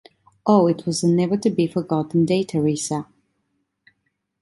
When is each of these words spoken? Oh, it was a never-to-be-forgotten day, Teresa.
Oh, 0.47 0.65
it 0.65 0.87
was 0.87 1.03
a 1.03 1.07
never-to-be-forgotten 1.07 2.25
day, 2.25 2.43
Teresa. 2.43 3.05